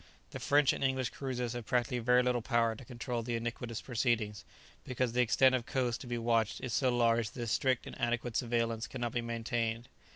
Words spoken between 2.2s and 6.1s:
little power to control the iniquitous proceedings, because the extent of coast to